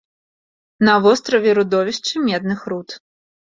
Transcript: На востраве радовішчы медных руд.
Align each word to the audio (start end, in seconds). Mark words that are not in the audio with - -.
На 0.89 0.95
востраве 1.03 1.55
радовішчы 1.59 2.25
медных 2.27 2.69
руд. 2.75 3.01